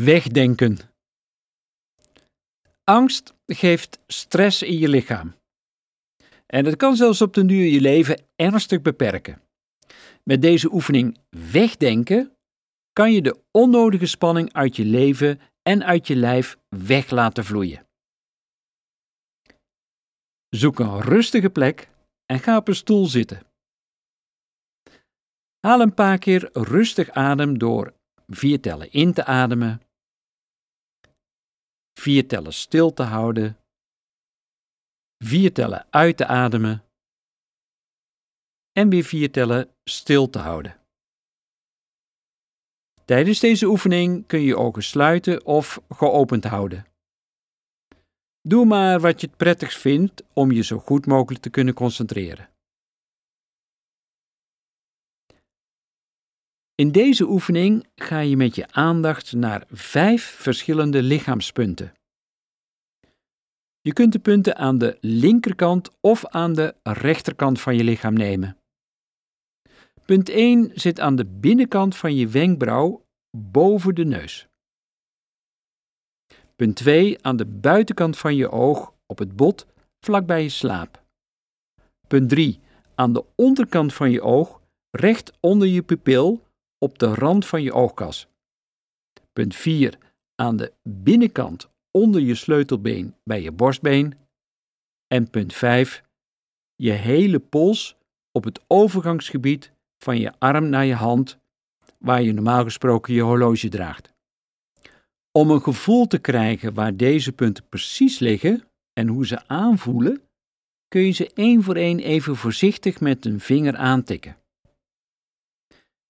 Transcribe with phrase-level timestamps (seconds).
[0.00, 0.78] Wegdenken.
[2.84, 5.34] Angst geeft stress in je lichaam.
[6.46, 9.42] En het kan zelfs op den duur je leven ernstig beperken.
[10.24, 11.18] Met deze oefening
[11.50, 12.36] wegdenken
[12.92, 17.86] kan je de onnodige spanning uit je leven en uit je lijf weg laten vloeien.
[20.48, 21.88] Zoek een rustige plek
[22.26, 23.46] en ga op een stoel zitten.
[25.66, 27.94] Haal een paar keer rustig adem door
[28.26, 29.80] vier tellen in te ademen,
[31.98, 33.58] vier tellen stil te houden,
[35.24, 36.84] vier tellen uit te ademen
[38.72, 40.80] en weer vier tellen stil te houden.
[43.04, 46.86] Tijdens deze oefening kun je je ogen sluiten of geopend houden.
[48.40, 52.48] Doe maar wat je het prettigst vindt om je zo goed mogelijk te kunnen concentreren.
[56.76, 61.92] In deze oefening ga je met je aandacht naar vijf verschillende lichaamspunten.
[63.80, 68.56] Je kunt de punten aan de linkerkant of aan de rechterkant van je lichaam nemen.
[70.04, 73.04] Punt 1 zit aan de binnenkant van je wenkbrauw
[73.36, 74.48] boven de neus.
[76.56, 79.66] Punt 2 aan de buitenkant van je oog op het bot
[80.00, 81.04] vlakbij je slaap.
[82.08, 82.60] Punt 3
[82.94, 86.44] aan de onderkant van je oog recht onder je pupil
[86.78, 88.26] op de rand van je oogkas.
[89.32, 89.98] Punt 4
[90.34, 94.14] aan de binnenkant onder je sleutelbeen bij je borstbeen.
[95.06, 96.02] En punt 5
[96.76, 97.96] je hele pols
[98.32, 101.38] op het overgangsgebied van je arm naar je hand,
[101.98, 104.12] waar je normaal gesproken je horloge draagt.
[105.32, 110.22] Om een gevoel te krijgen waar deze punten precies liggen en hoe ze aanvoelen,
[110.88, 114.36] kun je ze één voor één even voorzichtig met een vinger aantikken.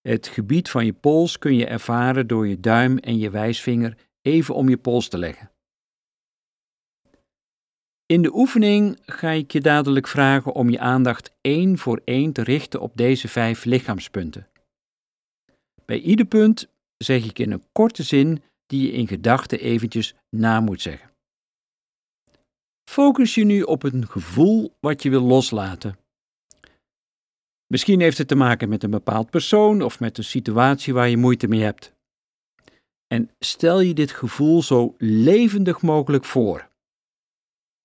[0.06, 4.54] Het gebied van je pols kun je ervaren door je duim en je wijsvinger even
[4.54, 5.50] om je pols te leggen.
[8.06, 12.42] In de oefening ga ik je dadelijk vragen om je aandacht één voor één te
[12.42, 14.48] richten op deze vijf lichaamspunten.
[15.84, 20.60] Bij ieder punt zeg ik in een korte zin die je in gedachten eventjes na
[20.60, 21.10] moet zeggen.
[22.90, 25.98] Focus je nu op een gevoel wat je wil loslaten.
[27.66, 31.16] Misschien heeft het te maken met een bepaald persoon of met een situatie waar je
[31.16, 31.92] moeite mee hebt.
[33.06, 36.68] En stel je dit gevoel zo levendig mogelijk voor.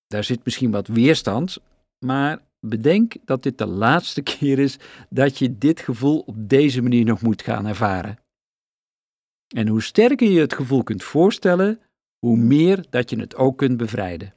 [0.08, 1.58] Daar zit misschien wat weerstand,
[2.06, 4.78] maar bedenk dat dit de laatste keer is
[5.10, 8.20] dat je dit gevoel op deze manier nog moet gaan ervaren.
[9.56, 11.80] En hoe sterker je het gevoel kunt voorstellen,
[12.20, 14.34] hoe meer dat je het ook kunt bevrijden.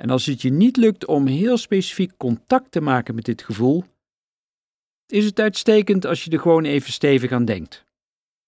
[0.00, 3.84] En als het je niet lukt om heel specifiek contact te maken met dit gevoel,
[5.06, 7.84] is het uitstekend als je er gewoon even stevig aan denkt.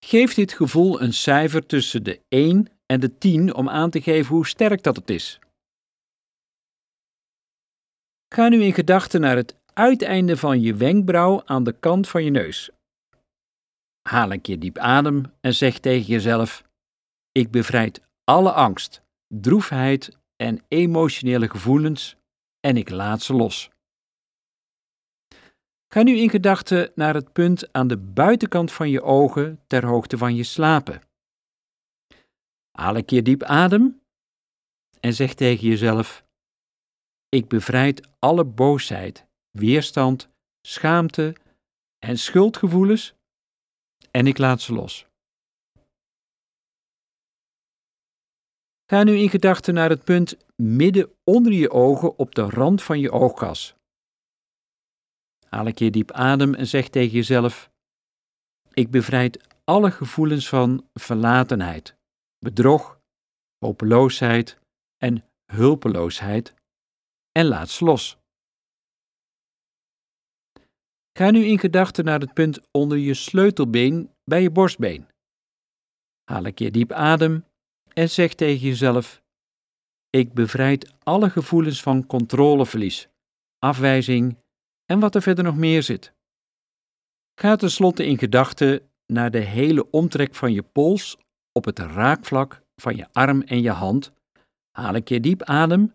[0.05, 4.35] Geef dit gevoel een cijfer tussen de 1 en de 10 om aan te geven
[4.35, 5.39] hoe sterk dat het is.
[8.35, 12.31] Ga nu in gedachten naar het uiteinde van je wenkbrauw aan de kant van je
[12.31, 12.71] neus.
[14.09, 16.65] Haal een keer diep adem en zeg tegen jezelf:
[17.33, 22.17] Ik bevrijd alle angst, droefheid en emotionele gevoelens
[22.61, 23.71] en ik laat ze los.
[25.93, 30.19] Ga nu in gedachten naar het punt aan de buitenkant van je ogen ter hoogte
[30.19, 31.03] van je slapen.
[32.79, 34.01] Haal een keer diep adem
[35.01, 36.25] en zeg tegen jezelf:
[37.29, 40.29] Ik bevrijd alle boosheid, weerstand,
[40.67, 41.37] schaamte
[41.99, 43.15] en schuldgevoelens
[44.11, 45.07] en ik laat ze los.
[48.87, 53.01] Ga nu in gedachten naar het punt midden onder je ogen op de rand van
[53.01, 53.75] je oogkas.
[55.49, 57.71] Haal een keer diep adem en zeg tegen jezelf:
[58.73, 61.95] Ik bevrijd alle gevoelens van verlatenheid,
[62.39, 63.01] bedrog,
[63.59, 64.59] hopeloosheid
[64.97, 66.55] en hulpeloosheid
[67.33, 68.17] en laat ze los.
[71.19, 75.09] Ga nu in gedachten naar het punt onder je sleutelbeen bij je borstbeen.
[76.31, 77.45] Haal een keer diep adem
[77.95, 79.23] en zeg tegen jezelf:
[80.11, 83.09] Ik bevrijd alle gevoelens van controleverlies,
[83.59, 84.39] afwijzing
[84.85, 86.13] en wat er verder nog meer zit.
[87.35, 91.17] Ga tenslotte in gedachten naar de hele omtrek van je pols
[91.53, 94.13] op het raakvlak van je arm en je hand.
[94.71, 95.95] Haal een keer diep adem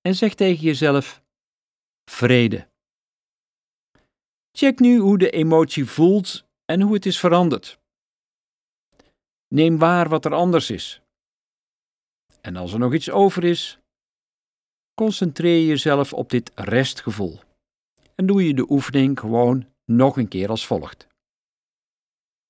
[0.00, 1.22] en zeg tegen jezelf:
[2.10, 2.68] Vrede.
[4.52, 7.78] Check nu hoe de emotie voelt en hoe het is veranderd.
[9.48, 11.00] Neem waar wat er anders is.
[12.46, 13.78] En als er nog iets over is,
[14.94, 17.40] concentreer jezelf op dit restgevoel.
[18.14, 21.06] En doe je de oefening gewoon nog een keer als volgt.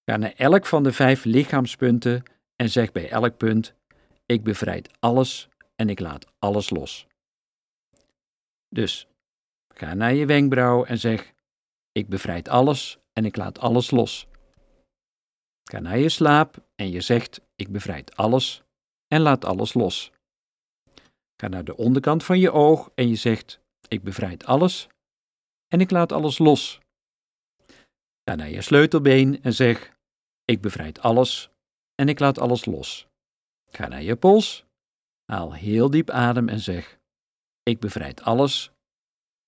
[0.04, 2.22] Ga naar elk van de vijf lichaamspunten
[2.56, 3.74] en zeg bij elk punt:
[4.26, 7.06] Ik bevrijd alles en ik laat alles los.
[8.68, 9.08] Dus
[9.74, 11.32] ga naar je wenkbrauw en zeg:
[11.92, 14.26] Ik bevrijd alles en ik laat alles los.
[15.64, 18.64] Ga naar je slaap en je zegt: Ik bevrijd alles
[19.08, 20.12] en laat alles los.
[21.36, 24.88] Ga naar de onderkant van je oog en je zegt: Ik bevrijd alles
[25.68, 26.80] en ik laat alles los.
[28.24, 29.96] Ga naar je sleutelbeen en zeg:
[30.44, 31.50] Ik bevrijd alles
[31.94, 33.06] en ik laat alles los.
[33.70, 34.64] Ga naar je pols,
[35.24, 36.98] haal heel diep adem en zeg:
[37.62, 38.70] Ik bevrijd alles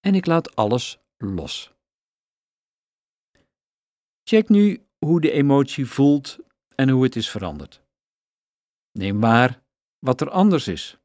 [0.00, 1.72] en ik laat alles los.
[4.22, 6.38] Check nu hoe de emotie voelt
[6.74, 7.87] en hoe het is veranderd.
[8.98, 9.62] Neem waar
[9.98, 10.98] wat er anders is.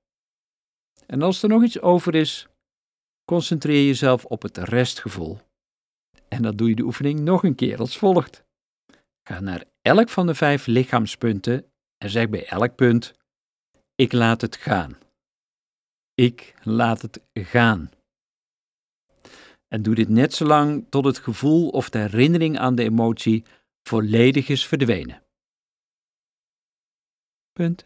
[1.06, 2.48] En als er nog iets over is,
[3.26, 5.40] concentreer jezelf op het restgevoel.
[6.28, 8.44] En dat doe je de oefening nog een keer als volgt.
[9.24, 13.14] Ga naar elk van de vijf lichaamspunten en zeg bij elk punt:
[13.96, 14.98] Ik laat het gaan.
[16.14, 17.92] Ik laat het gaan.
[19.68, 23.46] En doe dit net zo lang tot het gevoel of de herinnering aan de emotie
[23.84, 25.24] volledig is verdwenen.
[27.56, 27.86] Punt.